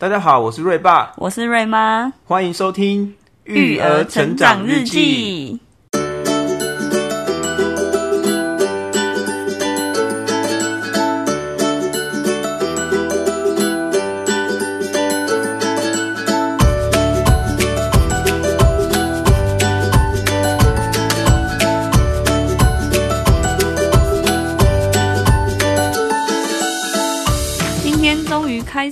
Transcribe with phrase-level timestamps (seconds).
[0.00, 3.06] 大家好，我是瑞爸，我是瑞妈，欢迎收听
[3.44, 5.60] 《育儿成长日记》。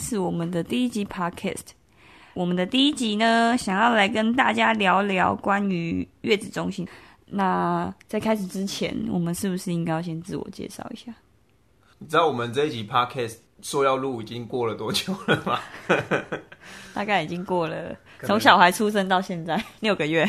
[0.09, 1.73] 开始我们的第一集 Podcast。
[2.33, 6.89] 我们的第一集呢，想要来跟大家聊聊关于月子中心。
[7.27, 11.15] 那在开始之前，我们是不是应该要先自我介绍一下？
[11.99, 15.61] 你知道我们这一集 Podcast 说要录已经过了多久了吗？
[16.95, 20.27] 大概已经过了从小孩出生到现在六个月。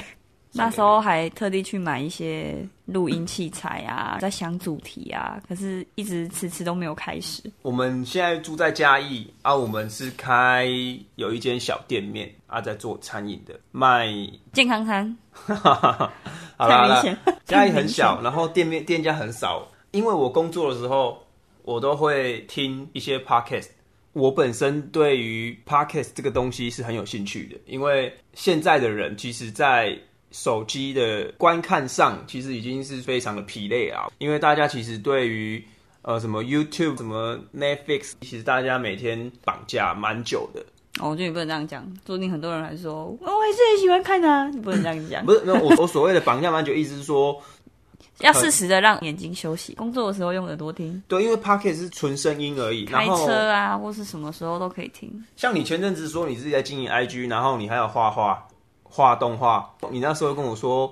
[0.52, 7.44] 那时候还特地去买一些录音器材啊， 在想主题啊，可是一直迟迟都没有开始。
[7.62, 10.67] 我们现在住在嘉义啊，我们是开
[11.16, 14.07] 有一间小店面啊，在做餐饮的，卖
[14.52, 15.15] 健康餐。
[15.32, 16.12] 好啦
[16.57, 17.04] 好啦，
[17.46, 19.65] 嘉义很小，然后店面店家很少。
[19.91, 21.18] 因为我工作的时候，
[21.63, 23.70] 我都会听一些 podcast。
[24.13, 29.98] 我本身对于 podcast 这个东西是很有兴趣的，因为现在的人其实，在
[30.32, 35.63] 手机的观看上，其实已经是非常的疲累啊，因为大家其实对于
[36.02, 40.63] 呃什么 YouTube、什么 Netflix，其实大家每天绑架蛮久的。
[40.99, 45.26] 哦，我觉得你不能这样讲，说不定很多人还说，哦，我还是很喜欢看啊，你不能这样讲。
[45.26, 47.41] 不是， 那我我所谓的绑架蛮久，意思是说
[48.20, 51.02] 要适时的让眼睛休息，工作的时候用耳朵听。
[51.08, 55.10] 对，因为 Pocket 是纯声音而已，开车啊或是什么时候都可以听。
[55.38, 58.46] 像你前阵子说你自己在经营 IG，然后你还有画画。
[58.90, 60.91] 画动画，你那时候跟我说，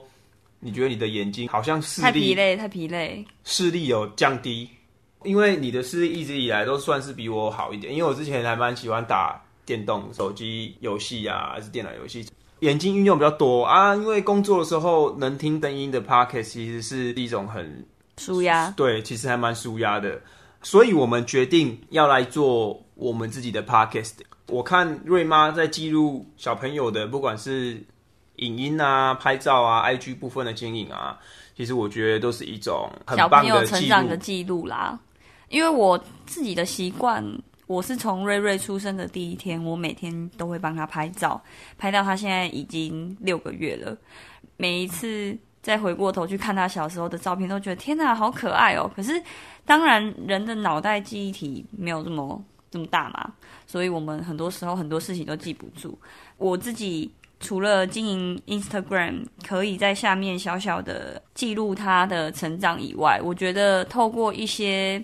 [0.60, 4.70] 你觉得你的眼睛好像视力太疲累，太疲累，视力有降低，
[5.24, 12.26] 因为你的视力一直以来都算是比我好一点，因为我之前还蛮喜欢打电动手机游戏啊，还是电脑游戏，
[12.60, 13.96] 眼睛运用比较多啊。
[13.96, 17.86] 因为工作的时候能听灯音的 Podcast 其实是一种很
[18.18, 20.22] 舒压，对，其实还蛮舒压的，
[20.62, 24.14] 所以我们决定要来做我们自己的 Podcast。
[24.48, 27.84] 我看瑞妈在记录小朋友的，不管是
[28.38, 31.18] 影音啊、拍照啊、IG 部分的经营啊，
[31.56, 33.38] 其实我觉得都是一种很棒的。
[33.38, 34.98] 小朋友成长的记录啦。
[35.50, 37.24] 因为我自己的习惯，
[37.68, 41.42] 我是从瑞瑞出生的第一天，我每天都会帮他拍照，
[41.78, 43.98] 拍到他现在已经六个月了。
[44.58, 48.90] 每一次再回过头去看他小时候的照片，都觉得天哪，好可爱哦。
[48.96, 49.22] 可是
[49.66, 52.44] 当然，人的脑袋记忆体没有这么。
[52.70, 53.34] 这么大嘛，
[53.66, 55.98] 所以我们很多时候很多事情都记不住。
[56.38, 65.04] 我自己除了经营 Instagram，可以在下面小小的记录他的成长以外，我觉得透过一些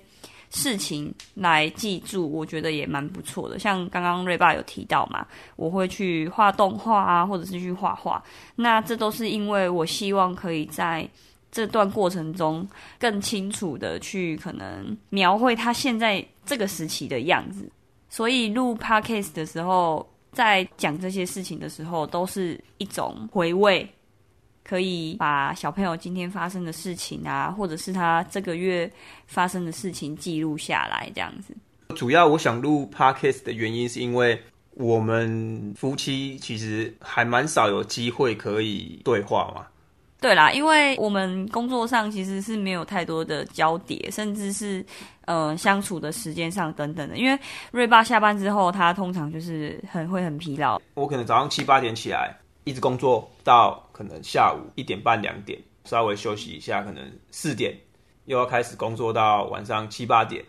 [0.50, 3.58] 事情来记住，我觉得也蛮不错的。
[3.58, 5.26] 像刚刚瑞爸有提到嘛，
[5.56, 8.24] 我会去画动画啊，或者是去画画。
[8.56, 11.08] 那这都是因为我希望可以在
[11.54, 12.68] 这段过程中
[13.00, 17.72] 更清楚的去可能描绘他现在这个时期的样子，
[18.10, 23.88] 所以录 podcast 的时候，在讲这些事情的时候，都是一种回味，
[24.64, 28.92] 可以把小朋友今天发生的事情啊，或者是他这个月
[29.28, 31.56] 发生的事情记录下来，这样子。
[31.96, 39.68] 主要我想录 podcast 的原因，是因为我们夫妻其实还蛮少有机会可以对话嘛。
[40.24, 44.84] 对啦，因为我们工作上其实是没有太多的交叠，甚至是
[45.26, 47.18] 呃相处的时间上等等的。
[47.18, 47.38] 因为
[47.72, 50.80] 瑞爸下班之后，他通常就是很会很疲劳。
[50.94, 52.34] 我可能早上七八点起来，
[52.64, 57.78] 一直工作到可能下午一点半两点，稍微休息一下，可能四点
[58.24, 60.42] 又要开始工作到晚上七八点。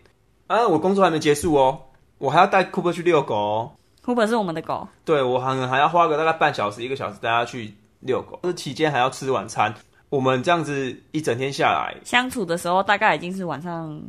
[0.46, 1.76] 啊，我工作还没结束哦，
[2.18, 3.72] 我还要带 Cooper 去遛狗哦。
[4.04, 7.74] Cooper 是我们的狗，对，我可能还要花个大概半小时一个小时带他去。
[8.04, 9.74] 遛狗，这期间还要吃晚餐。
[10.10, 14.00] 我们这样子一整天下来，相处的时候大概已经是晚上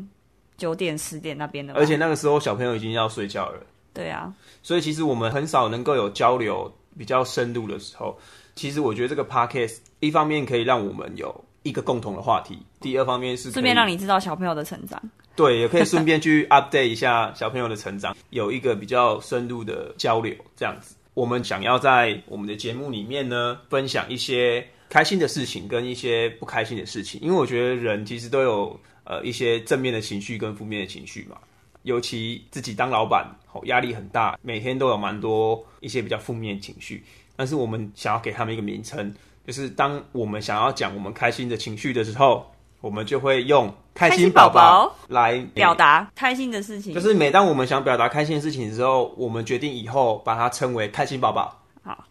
[0.57, 1.73] 九点十点那边的。
[1.73, 3.59] 而且那个时候小朋友已经要睡觉了。
[3.93, 8.15] 对啊，所以其实我们很少能够有交流比较深入的时候。
[8.53, 15.01] 其实我觉得这个 podcast 一方面可以让我们有一个共同的话题，第二方面是顺便让你知道小朋友的成长。
[15.35, 20.95] 对，也可以 顺便去 update 一下小朋友的成长，有一个比较深入的交流，这样子。
[21.15, 31.37] 我们想要在我们的节目里面呢，分享一些开心的事情跟一些不开心的事情，因为我觉得人其实都有呃一些正面的情绪跟负面的情绪嘛。
[31.83, 37.01] 尤其自己当老板，吼，压力很大，每天都有蛮多一些比较负面情绪。
[37.37, 39.13] 但是我们想要给他们一个名称，
[39.47, 42.45] 就是当我们想要讲我们开心的情绪的时候，
[42.85, 46.93] 我们就会用开心宝宝来表达开心的事情。
[46.93, 51.59] 就是每当我们想表达开心的事情的时候，我们决定以后把它称为开心宝宝。
[51.83, 52.05] 好，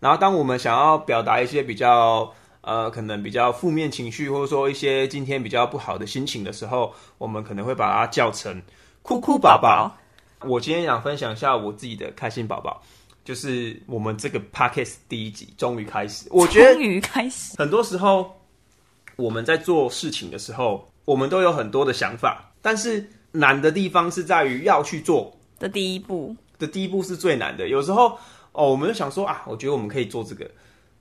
[0.00, 2.32] 然后当我们想要表达一些比较
[2.62, 8.62] 呃可能比较负面情绪，或者说一些今天比较不好的心情的时候，我们可能会把它叫成
[9.02, 9.94] 哭哭宝宝。
[10.46, 12.80] 我今天想分享一下我自己的开心宝宝。
[13.22, 17.54] 就是我们这个 podcast 第一集终于开始，我觉得终于开始。
[17.58, 18.34] 很多时候
[19.16, 26.36] 我们在做事情的时候，我们都有很多的想法，但是难的地方是在于要去做的第一步。
[26.58, 27.68] 的第一步是最难的。
[27.68, 28.18] 有时候
[28.52, 30.44] 哦，我们就想说啊，我觉得我们可以做这个。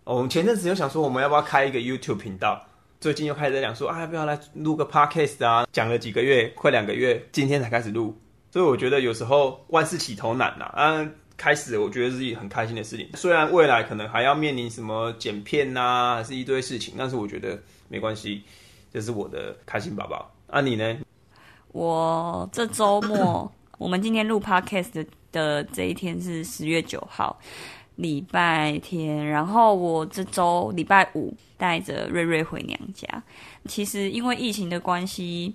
[0.03, 2.61] 哦，我们前阵子又想说，我们要不要开一个 YouTube 频道？
[2.99, 5.65] 最近又开始在讲说啊，要不要来录个 podcast 啊？
[5.71, 8.17] 讲了几个月，快两个月，今天才开始录。
[8.51, 11.09] 所以我觉得有时候万事起头难呐，啊。
[11.37, 13.09] 开始，我觉得是一很开心的事情。
[13.15, 18.41] 虽然未来可能还要面临什么剪片呐、啊，还是一堆事情，但是我觉得没关系，
[18.93, 20.31] 这是我的开心宝宝。
[20.47, 20.97] 啊，你呢？
[21.73, 27.37] 我这周末，我们今天录 podcast 的，的这一天是十月九号，
[27.95, 29.25] 礼拜天。
[29.25, 33.05] 然后我这周礼拜五带着瑞瑞回娘家。
[33.65, 35.53] 其实因为疫情的关系，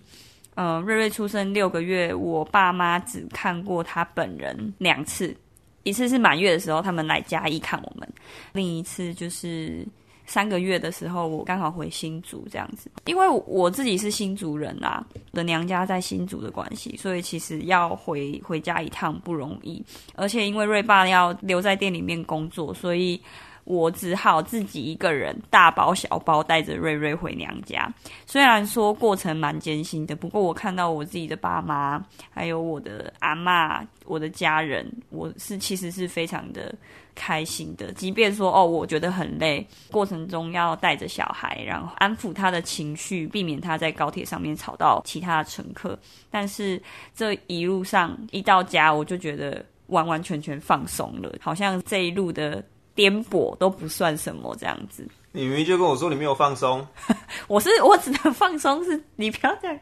[0.56, 5.34] 嗯、瑞瑞出生六个月，我爸妈只看过他本人两次。
[5.82, 8.08] 一次是满月的时候，他们来嘉义看我们；
[8.52, 9.86] 另一次就是
[10.26, 12.90] 三个月的时候，我刚好回新竹这样子。
[13.06, 19.82] 因为我自己是新竹人啊，的娘家在新竹的关系，所以其实要回回家一趟不容易。
[20.14, 23.20] 而且因为瑞爸要留在店里面工作，所以。
[23.70, 27.88] 我只好自己一个人大包小包带着瑞瑞回娘家。
[28.26, 36.74] 虽然说过程蛮艰辛的，不过我看到我自己的爸妈，还有我的阿嬷、我的家人，我是其实是非常的
[37.14, 37.92] 开心的。
[37.92, 45.96] 即便说哦，我觉得很累，过程中要带着小孩，然后安抚他的情绪，避免他在高铁上面吵到其他的乘客。
[46.28, 46.82] 但是
[47.14, 52.60] 这一路上一到家，我就觉得完完全全放松了，好像这一路的。
[52.94, 55.06] 颠簸都不算什么，这样子。
[55.32, 56.84] 你明明就跟我说你没有放松。
[57.46, 59.78] 我是我指的放松是，你不要这样。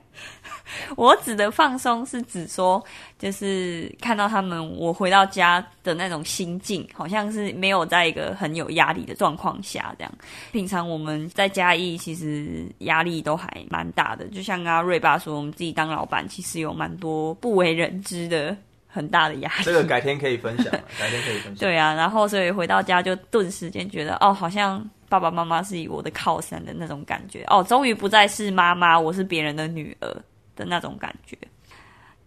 [0.94, 2.84] 我指的放松是指说，
[3.18, 10.12] 就是看到他们，我回到家的那种心境，好像是没有在一个很有压力的状况下这样。
[10.52, 14.26] 平常我们在嘉义，其实压力都还蛮大的。
[14.26, 18.54] 就像刚刚瑞爸说，我们自己当老板，其实有蛮多不为人知的。
[18.88, 21.56] 很大的压力，这个改天可以分享， 改天可以分享。
[21.56, 30.08] 对啊，然后所以回到家就顿时间觉得，哦，好像爸爸妈妈是以我的靠山的那种感觉，哦，终于不再是妈妈，我是别人的女儿
[30.56, 31.36] 的那种感觉。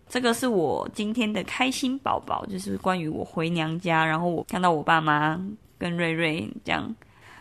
[0.08, 5.40] 这个是我今天的开心宝宝，就是关于我回娘家，然后我看到我爸妈
[5.78, 6.94] 跟瑞瑞这样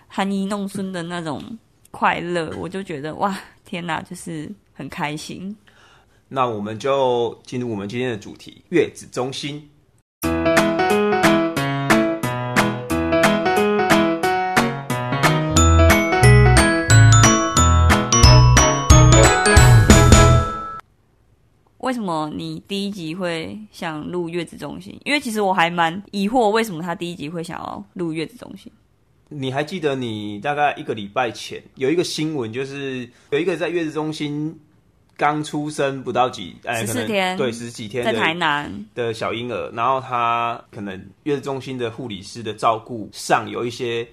[0.08, 1.42] 含饴弄孙的那种
[1.90, 5.54] 快乐，我就觉得哇，天哪，就是很开心。
[6.32, 9.68] 那我们就进入我们今天的主题——月子中心。
[21.78, 24.96] 为什么你第一集会想录月子中心？
[25.04, 28.70] 因为其实我还蛮疑惑，为什么他第一集会想要录月子中心？
[29.30, 34.56] 你还记得你大概一个礼拜前有一个新闻，就是有一个在月子中心。
[35.20, 44.08] 刚出生不到几，哎，十四天，对，十几天在台南的小婴儿，然后他可能月子中心的护理师的照顾上有一些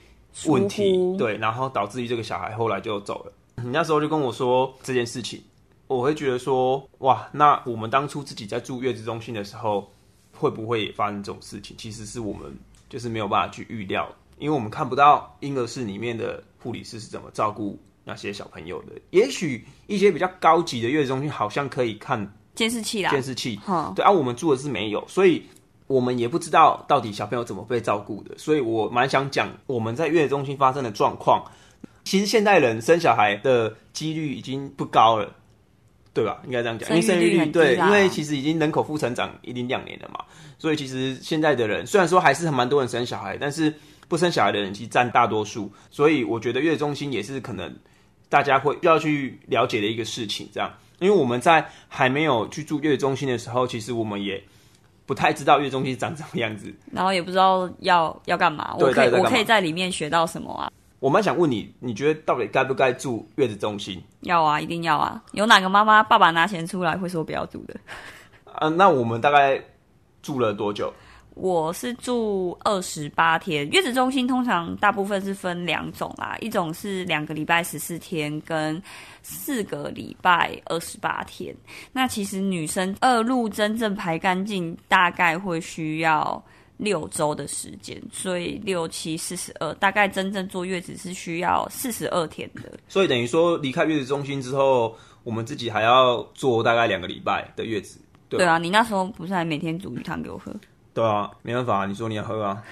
[0.48, 3.32] 问题，对，然后导致于这个小孩后来就走了。
[3.64, 5.42] 你那时候就跟我说这件事情，
[5.88, 9.90] 我会觉得说，哇，那我们当初自己在住月子中心的时候，
[10.34, 11.74] 会不会也发生这种事情？
[11.78, 12.54] 其实是我们
[12.90, 17.80] 就是没有办法去预料，因为我们看不到婴儿室里面的护理师是怎么照顾。
[18.08, 23.60] 那些小朋友的，也许一些比较高级的月子中心好像可以看监视器啦，监视器，
[23.94, 25.44] 对啊，我们住的是没有，所以
[25.88, 28.36] 我们也不知道到底小朋友怎么被照顾的。
[28.38, 31.44] 所以我蛮想讲我们在月子中心发生的状况。
[32.06, 35.30] 其实现代人生小孩的几率已经不高了，
[36.14, 36.42] 对吧？
[36.46, 40.24] 应该这样讲，因为生育率对，因为其实已经人口负成长已经两年了嘛，
[40.58, 43.74] 所以其实现在的人虽然说还是很蛮多人生小孩，但是
[44.08, 45.70] 不生小孩的人其实占大多数。
[45.92, 47.76] 所以我觉得月子中心也是可能。
[48.30, 54.42] 大家会要去了解的一个事情，这样，因为我们在还没有去住月子中心的时候，其实我们也
[55.06, 58.76] 不太知道月子中心长什么样子，然后也不知道要要干嘛。
[58.78, 60.72] 我可以我可以在里面学到什么啊？
[61.00, 64.04] 我蛮想问你，你觉得到底该不该住月子中心？
[64.22, 65.24] 要啊，一定要啊！
[65.32, 67.80] 有哪个妈妈爸爸拿钱出来会说不要住的？
[68.54, 69.64] 啊，那我们大概
[70.24, 70.92] 住了多久？
[71.40, 78.82] 我是住二十八天，月子中心通常大部分是分两种啦，一种是两个礼拜十四天，跟
[79.22, 81.56] 四个礼拜二十八天。
[81.92, 86.44] 那其实女生二路真正排干净，大概会需要
[86.78, 92.64] 六周的时间，所以六七四十二，大概真正坐月子是需要四十二天的。
[92.88, 98.00] 所以等于说离开月子中心之后，我们自己还要坐大概两个礼拜的月子。
[98.28, 100.52] 对，对啊，你那时候不是还每天煮鱼汤给我喝？
[100.98, 102.64] 对啊，没办法，你说你要喝啊。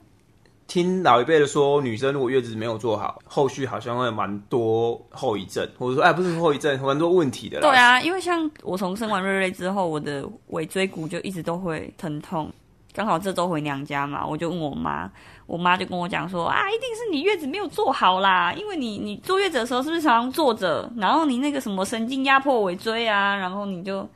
[0.68, 7.66] 听老一辈的说，女生如果月子没有做好，后续好像会蛮多后遗症，或者说哎，不是后遗症，蛮多问题的啦。
[7.66, 12.52] 对啊，因为像我从生完瑞瑞之后，我的尾椎骨就一直都会疼痛。
[12.92, 15.10] 刚好这周回娘家嘛，我就问我妈，
[15.46, 24.06] 我妈就跟我讲说啊，一定是你月子没有做好啦，因为你你坐月子的时候是不是常常坐着，然后你那个什么神经压迫尾椎啊，然后你就。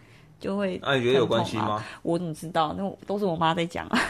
[0.41, 1.85] 就会，那、啊、你觉得有关系吗？
[2.03, 2.75] 我怎么知道？
[2.77, 4.01] 那都是我妈在讲啊。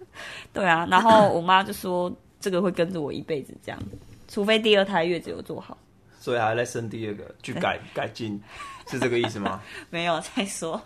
[0.52, 3.80] 对啊，然后我妈就说这个会跟着我一辈子这样，
[4.28, 5.76] 除非第二胎月子有做好，
[6.20, 8.40] 所以还在生第二个去改 改进，
[8.88, 9.60] 是这个意思吗？
[9.90, 10.80] 没有再说，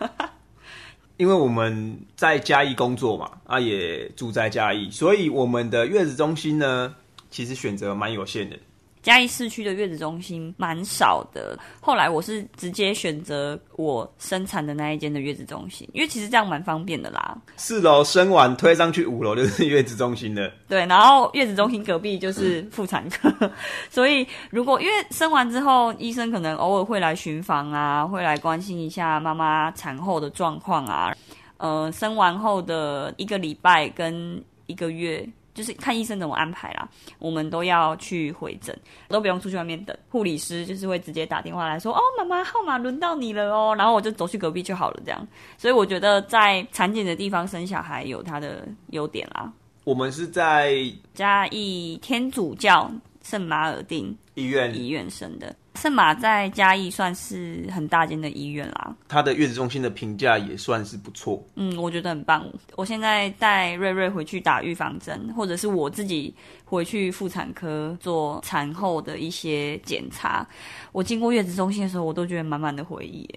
[1.16, 6.94] 因为我们在嘉义工作嘛，啊也住在嘉义，所以我们的月子中心呢，
[7.30, 8.56] 其实选择蛮有限的。
[9.02, 17.36] 嘉义市区的月子中心蛮少的，后来我是直接选择我生产的那一间的月子中心，因为其实这样蛮方便的啦。
[17.56, 20.52] 四楼生完推上去五楼就是月子中心的。
[20.68, 23.50] 对，然后月子中心隔壁就是妇产科，嗯、
[23.90, 31.12] 所以如果因为生完之后，医生可能偶尔会来巡房啊，会来关心一下妈妈产后的状况啊，
[31.56, 35.28] 呃，生完后的一个礼拜跟一个月。
[35.54, 38.76] 就是看医生怎么安排啦，我们都要去回诊，
[39.08, 39.96] 都不用出去外面等。
[40.08, 45.28] 护理师就是会直接打电话来说：“哦，妈妈号码轮到你了哦。”然后我就走去隔壁就好了，这样。
[45.58, 49.52] 所以我觉得在产检的地方生小孩有它的优点啦。
[49.84, 50.76] 我们是在
[51.12, 52.90] 嘉义天主教
[53.22, 55.54] 圣马尔定医院医院生的。
[55.82, 61.44] 圣马在嘉义算是很大间的医院啦，他的月子中心的评价也算是不错。
[61.56, 62.46] 嗯，我觉得很棒。
[62.76, 66.32] 我现在带瑞瑞回去打预防针，或者是我自己
[66.64, 70.46] 回去妇产科做产后的一些检查。
[70.92, 73.28] 我经过月子中心的时候，我都觉得满满的回忆。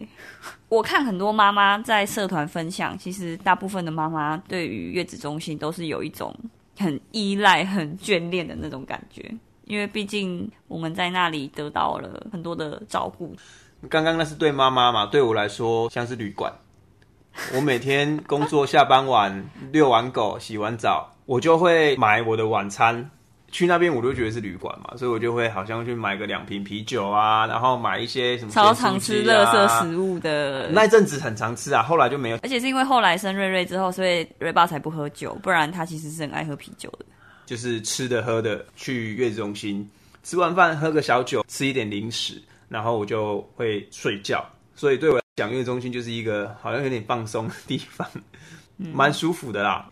[0.69, 6.31] 我看很多妈妈在社团分享，其实大部分的妈妈对于月子中心都是有一种
[6.77, 9.35] 很依赖、很眷恋的那种感觉。
[9.65, 13.35] 因为毕竟我们在那里得到了很多的照顾。
[13.89, 16.51] 刚刚那是对妈妈嘛，对我来说像是旅馆。
[17.53, 23.11] 我每天工作下班晚，遛完狗，洗完澡，我就会买我的晚餐。
[23.51, 30.67] 去那边我都觉得是旅馆嘛，所以我就会好像去买个两瓶啤酒啊，然后买一些什么、啊、超常吃垃圾食物的。
[30.71, 32.39] 那一阵子很常吃啊，后来就没有。
[32.43, 37.05] 而且是因为后来生瑞瑞之后，所以瑞爸才不喝酒，不然他其实是很爱喝啤酒的。
[37.45, 39.87] 就是吃的喝的，去月子中心
[40.23, 44.43] 吃完饭喝个小酒，吃一点零食，然后我就会睡觉。
[44.75, 48.07] 所以对我来讲，月子中心就是一个好像有点放松的地方，
[48.77, 49.87] 蛮舒服的啦。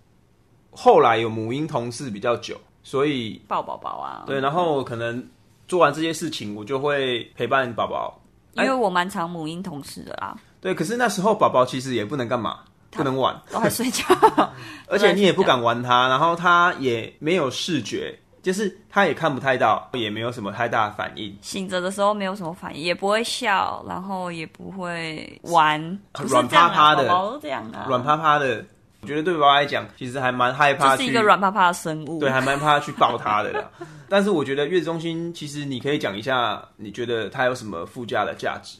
[0.72, 5.26] 后来有母婴同事比较久，所以抱宝宝啊，对，然后可能
[5.66, 8.20] 做完这些事情，我就会陪伴宝宝，
[8.54, 10.38] 因为我蛮常母婴同事的啦。
[10.60, 12.60] 对，可是那时候宝宝其实也不能干嘛。
[12.90, 14.04] 不能玩，都还睡觉，
[14.88, 21.36] 而且你也不敢玩它， 然后它也没有视觉，就是它也看不太到，也没有什么太大的反应。
[21.40, 25.80] 醒着的时候没有什么反应，也不会笑，然后也不会玩，
[26.28, 28.64] 软趴趴的，宝宝都这样啊，软趴趴的。
[29.02, 33.70] 我觉得对宝宝来讲，其实还蛮害怕，是一个软趴趴的生物，对，还蛮怕去抱它的啦。
[34.10, 38.76] 但是我觉得月子中心，其实你可以讲一下，你觉得它有什么附加的价值？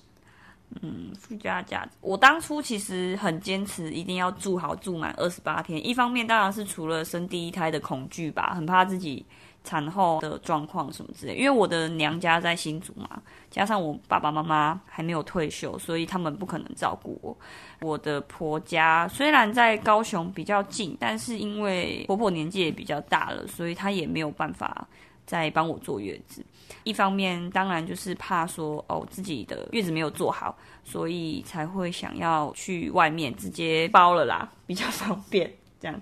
[0.82, 1.90] 嗯，附加价值。
[2.00, 5.84] 我当初其实很坚持，一定要住好住满二十八天。
[5.84, 9.26] 一方面当然是除了生第一胎的恐惧吧，很怕自己
[9.64, 11.34] 产后的状况什么之类。
[11.34, 17.36] 因为我的娘家在新竹嘛，加上我爸爸妈妈还没有退休，所以他们不可能照顾我。
[17.80, 24.86] 我的婆家虽然在高雄比较近，但是因为婆婆年纪也比较大了，所以她也没有办法
[25.30, 26.44] 在帮我坐月子。
[26.82, 36.00] 一方面当然就是怕说哦，自己的月子没有做好，所以才会想要去外面直接包了啦， 比较方便这样。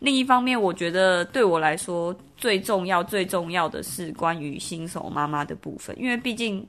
[0.00, 6.66] 另一方面，我觉得对我来说最重要、最重要的是关于新手妈妈的部分，因为毕竟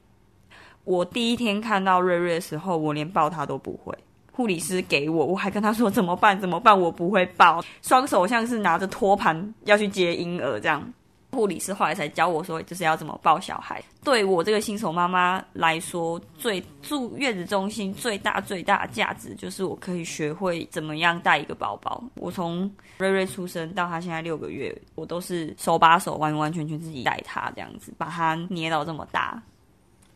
[0.85, 3.93] 我第一天看到瑞瑞的时候，我连抱他都不会。
[4.31, 6.39] 护理师给我，我还跟他说怎么办？
[6.39, 6.79] 怎么办？
[6.79, 10.93] 我不会抱，双手像是拿着托盘要去接婴儿这样。
[11.37, 13.79] 护理师后来才教我说，就是要怎么抱小孩。
[14.03, 22.03] 对我这个新手妈妈来说，最住月子中心最大最大的价值就是我可以学会怎么样带一个宝宝。
[22.15, 22.67] 我从
[22.97, 29.39] 瑞瑞出生到他现在六个月，我都是手把手完完全全自己带他这样子，把他捏到这么大。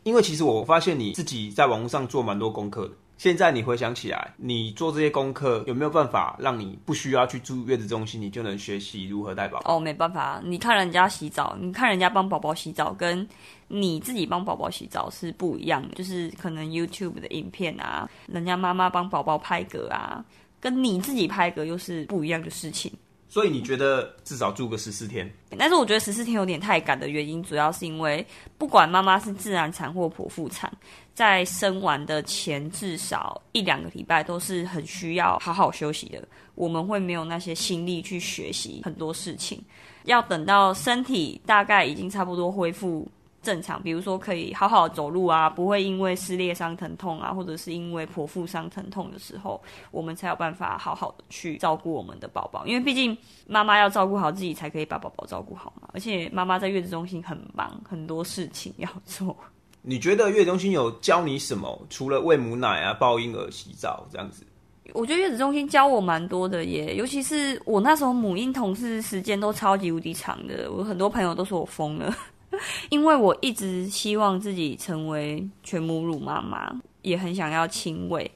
[0.02, 2.94] 因为其实我发现你自己在网络上做蛮多功课的。
[3.22, 9.76] 现在你回想起来，你做这些功课有没有办法让你不需要去住月子中心，你就能学习如何带宝宝？
[9.76, 13.30] 哦，没办法，你看人家洗澡，你看人家帮宝宝洗澡，跟
[13.68, 15.94] 你自己帮宝宝洗澡是不一样的。
[15.94, 20.26] 就是可能 YouTube 的影片啊，人家妈妈帮宝宝拍嗝啊，
[20.60, 22.92] 跟你自己拍嗝又是不一样的事情。
[23.30, 25.32] 所以你觉得至少住个十四天？
[25.58, 28.26] 但是我觉得十四天有点太赶的原因，主要是因为
[28.58, 30.70] 不管妈妈是自然产或剖腹产，
[31.14, 36.28] 在生完的前至少一两个礼拜都是很需要好好休息的。
[36.56, 39.62] 我们会没有那些心力去学习很多事情，
[40.06, 43.08] 要等到身体大概已经差不多恢复。
[43.44, 52.64] 正常，比如说可以好好走路啊，不会因为撕裂伤疼痛啊，或者是因为剖腹伤疼痛的时候，我们才有办法好好的去照顾我们的宝宝。
[52.68, 55.90] 因为毕竟妈妈要照顾好自己，才可以把宝宝照顾好嘛。
[55.92, 59.36] 而且妈妈在月子中心很忙，很多事情要做。
[59.82, 61.80] 你觉得月子中心有教你什么？
[61.90, 64.46] 除了喂母奶啊、抱婴儿、洗澡这样子？
[64.94, 72.14] 我觉得月子中心教我蛮多的耶，尤其是我那时候母婴同事时间都超级无敌长的，我很多朋友都说我疯了。
[72.90, 76.70] 因为我一直希望自己成为全母乳妈妈，
[77.02, 78.30] 也很想要亲喂。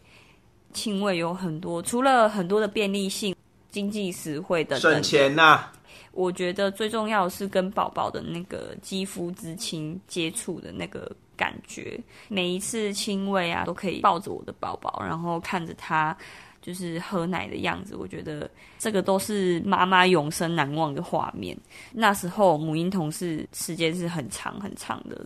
[0.72, 3.36] 亲喂有很多，除了很多的便利性、
[3.70, 5.74] 经济实惠的省钱呐、啊。
[6.14, 12.00] 我觉得最重要的是跟宝宝的那个肌肤之亲接触的那个感觉。
[12.28, 16.16] 每一次亲喂啊，都可以抱着我的宝宝，然后看着他。
[16.62, 18.50] 就是喝奶的样子，我觉得
[18.80, 21.56] 这个都是妈妈永生难忘的画面。
[21.92, 25.24] 那时候母婴同事时间是很长很长的。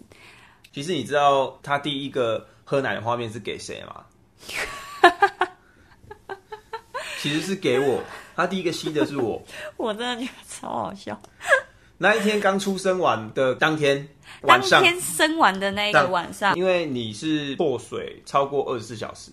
[0.73, 4.03] 其实你知道他第一个喝奶的画面是给谁吗？
[7.21, 8.03] 其实是给我，
[8.35, 9.41] 他第一个吸的是我。
[9.77, 11.17] 我真的觉得超好笑。
[11.97, 14.05] 那一天刚出生完的当天
[14.41, 19.31] 当天生完的那一个晚上，因为你是破水超过二十四小时。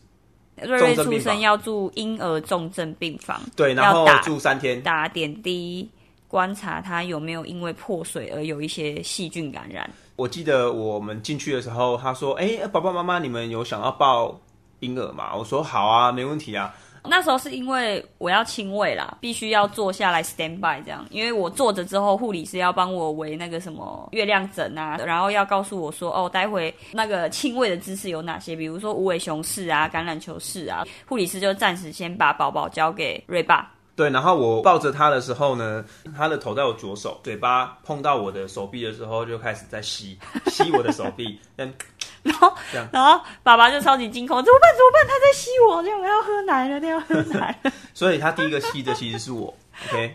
[0.62, 5.86] 瑞瑞出生要住婴儿重症病房，对，然后住三天，打点滴，
[6.28, 9.88] 观察他有没有因为破水而有一些细菌感染。
[10.16, 14.34] 我记得我们进去的时候，他说：“哎、欸，爸爸妈妈，你们有想要抱
[14.80, 16.74] 婴儿吗？”我说：“好啊，没问题啊。”
[17.08, 33.70] 那时候是因为我要亲喂啦，必须要坐下来 stand by 这样，因为我坐着之后，护理师要帮我围那个什么月亮枕啊，然后要告诉我说，哦，待会那个亲喂的姿势有哪些，比如说无尾熊式啊、橄榄球式啊，护理师就暂时先把宝宝交给瑞爸。
[33.96, 35.84] 对，然后我抱着他的时候呢，
[36.16, 41.72] 他的头在我左手，嘴巴碰到我的手臂的时候，就开始在吸吸我的手臂，嗯。
[42.26, 42.52] 然后，
[42.90, 44.68] 然后爸爸就超级惊恐，怎么办？
[44.72, 45.06] 怎么办？
[45.06, 47.72] 他在吸我，这样我要喝奶了，他要喝奶了。
[47.94, 49.54] 所以他第一个吸的其实是我。
[49.88, 50.12] OK，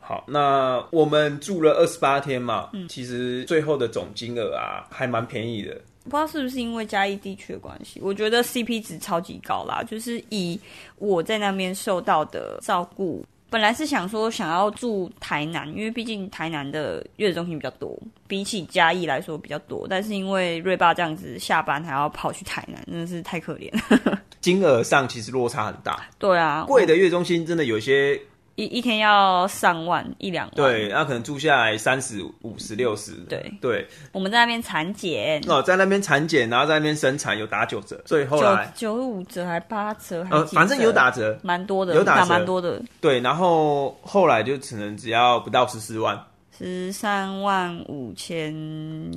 [0.00, 5.80] 好，那我们住了二十八天嘛，嗯，其实最后的总金额啊，还蛮便宜的。
[6.04, 10.58] 不知道是不是因为嘉义地区的关系，我觉得 CP 值超级高啦，就是以
[10.98, 13.24] 我在那边受到的照顾。
[13.50, 19.86] 本来是想说想要住台南，因为毕竟台南的月子中心比较多，比起嘉义来说比较多。
[19.88, 24.20] 但是因为瑞爸这样子下班还要跑去台南，真的是太可怜了。
[24.40, 26.04] 金额上其实落差很大。
[26.18, 28.20] 对啊，贵的月中心真的有些。
[28.56, 33.52] 一一天要上万一两万，对，那可能住下来三十五十六十，对。
[33.60, 33.86] 对。
[34.12, 35.42] 我们在那边产检。
[35.48, 42.80] 哦，在那边产检，然后在那边生产，有打九折，所以后来九五折还八折，呃，反正有打折，蛮多的，有打蛮多的。
[43.00, 46.16] 对，然后后来就只能只要不到十四万，
[46.56, 48.54] 十三万五千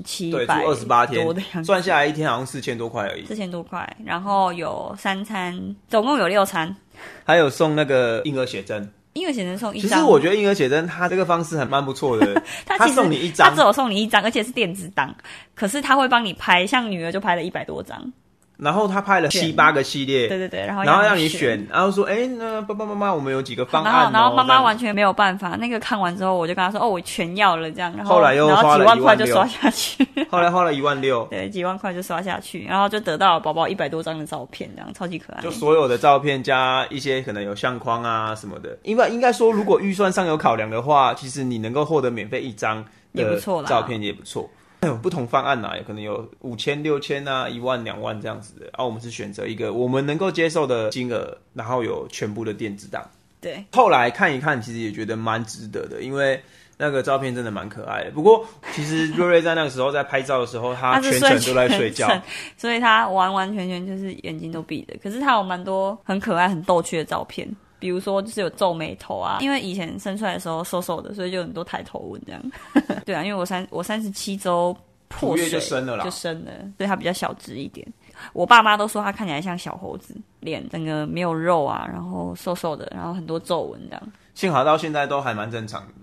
[0.03, 3.87] 七百，住二十八天，算下来一天好像四千多块而已，四千多块。
[4.03, 6.75] 然后有三餐，总共有六餐，
[7.23, 8.91] 还有送那个婴儿写真。
[9.17, 12.41] 婴儿写真送一张，其实我觉得婴儿写真他这个方式还蛮不错的。
[12.65, 15.13] 他他送你一张，他只有送你一张，而且是电子档，
[15.55, 18.13] 可是他会帮你拍，像女儿就拍了一百多张。
[18.57, 25.49] 然后他拍了七八个系列，对对对，然后然后让你选，然后说，哎，那爸爸妈妈，我们有几个方案，哦，然后妈妈完全没有办法。
[25.57, 27.95] 那个看完之后，我就跟他说，哦，我全要了，这样。
[27.95, 35.41] 然后后来又花了几万块就刷下去，后来花了一万六， 对，几万块就刷下去，然后就得到了宝宝一百多张的照片，这样超级可爱。
[35.41, 44.49] 就所有的照片加一些可能有相框啊什么的，因为应该说，如果预算上有考量的话，其实你能够获得免费一张的照片也不错。
[44.81, 48.67] 有 不同方案呐、啊，有可能有五千、六千啊，一万、两万这样子的。
[48.73, 53.03] 啊，我们是选择一个我们能够接受的金额，然后有全部的电子档。
[53.39, 56.41] 对，后来看一看，其实也觉得蛮值得的，因为
[56.77, 58.11] 那个照片真的蛮可爱的。
[58.11, 62.09] 不过其实瑞瑞在那个时候在拍照的时候，他 全程都在睡觉，
[62.57, 64.95] 所以他完完全全就是眼睛都闭着。
[65.01, 67.47] 可是他有蛮多很可爱、很逗趣的照片，
[67.79, 72.41] 比如说就是有皱眉头啊，因为以前生出来的时候瘦瘦的，所以就很多抬头纹这样。
[73.05, 74.75] 对啊，因为我三我三十七周
[75.07, 77.85] 破水就生了啦，就生了，所以他比较小只一点。
[78.33, 84.11] 我爸妈都说他看起来像小猴子，脸整个没有肉啊，然后瘦瘦的，然后很多皱纹这样。
[84.33, 85.93] 幸好到现在都还蛮正常的，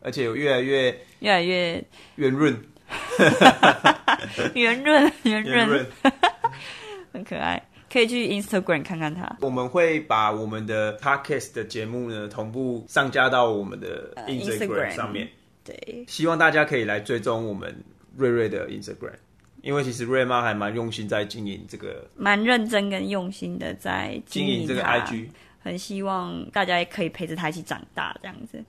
[0.00, 0.86] 而且有越来越
[1.20, 1.82] 越来越
[2.16, 2.60] 圆润，
[4.54, 5.86] 圆润圆润，
[7.12, 9.36] 很可爱，可以去 Instagram 看看他。
[9.40, 15.28] 我们会把我们的 Podcast 的节目呢同步上架到我们的 Instagram 上面，
[15.66, 17.74] 呃、对，希望大家可以来追踪我们
[18.16, 19.14] 瑞瑞的 Instagram。
[19.62, 25.28] 因为其实瑞妈还蛮用心在经营这个，蛮认真跟用心的在经营这个 IG，
[25.62, 28.64] 很希望大家也可以陪着他一起长大这样子。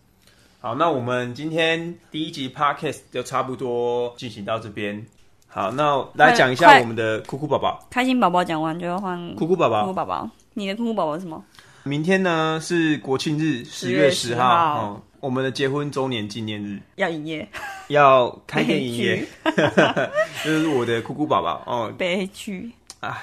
[0.59, 5.05] 好，那我们今天第一集 Podcast 就差不多进行到这边。
[5.53, 7.85] 好，那来讲一下我们的酷酷宝宝。
[7.89, 9.81] 开心宝宝讲完就要换酷酷宝宝。
[9.81, 11.43] 酷酷宝宝，你的酷酷宝宝是什么？
[11.83, 14.79] 明天呢是国庆日，十月十号。
[14.79, 17.47] 哦我们的结婚周年纪念日要营业，
[17.89, 19.23] 要开店营业，
[20.43, 21.93] 这是我的酷酷宝宝哦。
[21.95, 23.15] 悲剧，哎，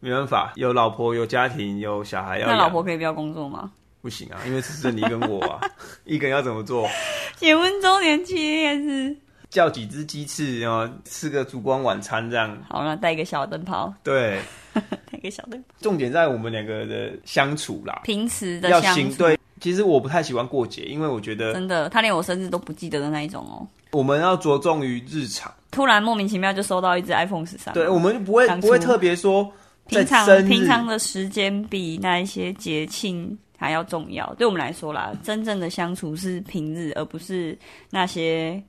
[0.00, 2.48] 没办法，有老婆，有家庭，有小孩要。
[2.48, 3.70] 那老婆可以不要工作吗？
[4.02, 5.60] 不行啊，因为只是你跟我啊，
[6.04, 6.88] 一个人要怎么做？
[7.36, 9.16] 结婚周年纪念日，
[9.50, 12.56] 叫几只鸡翅，然后吃个烛光晚餐这样。
[12.68, 13.92] 好了，带一个小灯泡。
[14.02, 14.40] 对，
[14.74, 15.68] 带个小灯泡。
[15.80, 19.16] 重点在我们两个的相处啦，平时的相处。
[19.16, 19.38] 对。
[19.60, 23.66] 其实我不太喜欢过节，因为我觉得真的，他连我生日都不记得的那一种哦。
[23.90, 25.52] 我们要着重于日常。
[25.72, 29.52] 突然莫名其妙就收到一只 iPhone 十三，对，我们就不会不会特别说
[29.88, 34.32] 平常平常的时间比那一些节庆还要重要。
[34.34, 37.58] 对我们来说啦，真正的相处是平日，而不是
[37.90, 38.62] 那些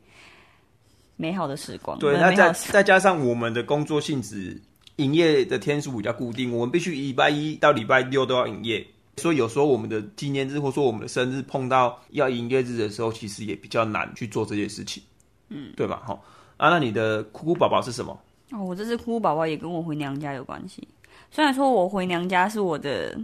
[1.19, 1.99] 美好的时光。
[1.99, 4.57] 对，那再再加上我们的工作性质，
[4.95, 8.87] 营业的天数比较固定，我们必须礼拜一到礼拜六都要营业。
[9.17, 15.03] 所以有时候我们的纪念日，或者说我们的生日碰到要营业日的时候，其实也比较难去做这件事情，
[15.49, 16.01] 嗯，对吧？
[16.05, 16.23] 好
[16.55, 18.17] 啊，那你的哭哭宝宝是什么？
[18.51, 20.87] 哦，我这只哭哭宝宝也跟我回娘家有关系。
[21.29, 23.19] 虽然说我回娘家是我的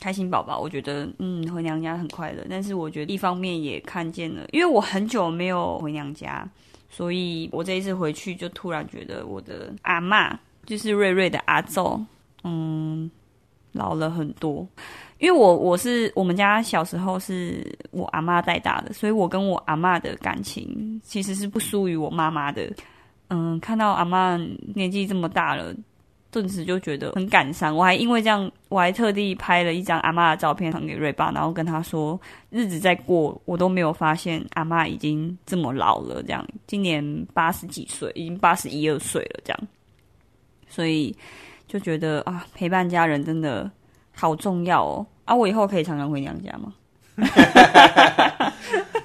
[0.00, 6.48] 开心宝宝，我觉得嗯，回娘家很快乐，但是我觉得一方面也看见了，因为我很久没有回娘家，
[6.96, 12.02] 所以我这一次回去就突然觉得我的阿妈，就是瑞瑞的阿祖，
[12.42, 13.10] 嗯，
[13.72, 14.66] 老了很多。
[15.18, 22.72] 因为我我是我们家小时候是我阿妈带大的，所以我跟我阿妈的感情其实是不输于我妈妈的。
[23.28, 24.38] 嗯，看到阿妈
[24.74, 25.74] 年纪这么大了，
[26.30, 27.74] 顿时就觉得很感伤。
[27.76, 36.22] 我还因为这样，我还特地拍了一张阿妈的照片传给瑞爸，然后跟他说，日子在过，我都没有发现阿妈已经这么老了。
[36.22, 39.40] 这样，今年八十几岁，已经八十一二岁了。
[39.44, 39.60] 这样，
[40.68, 41.16] 所以
[41.66, 43.70] 就觉得啊，陪伴家人真的。
[44.18, 45.06] 好重要哦！
[45.26, 46.72] 啊，我以后可以常常回娘家吗？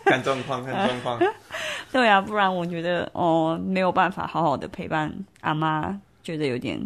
[0.05, 1.19] 看状况，看状况。
[1.91, 6.79] 对啊，不然我觉得哦，没有办法好好的陪伴阿妈，觉得有点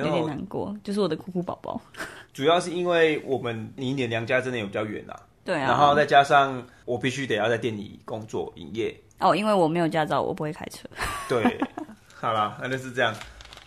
[0.00, 0.76] 有点难过。
[0.82, 1.80] 就是我的酷酷宝宝，
[2.32, 5.14] 主要是因为我们离你的娘家真的有比较远啊。
[5.44, 8.94] 对啊，然后再加上我必须得要在店里工作营业。
[9.20, 10.88] 哦，因为我没有驾照，我不会开车。
[11.28, 11.58] 对，
[12.14, 13.14] 好啦，那就是这样。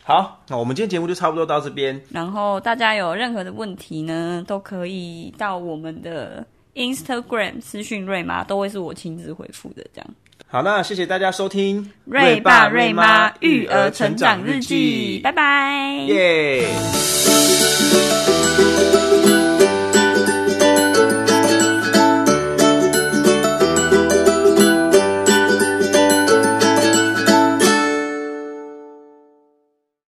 [0.03, 2.01] 好，那我们今天节目就差不多到这边。
[2.09, 9.85] 然后大家有任何的问题呢，都可以到我们的 Instagram 私讯瑞妈，都会是我亲自回复的。
[9.93, 10.09] 这样。
[10.49, 16.05] 好，那谢谢大家收听瑞爸瑞妈育儿成长日记，拜拜。
[16.07, 16.65] 耶。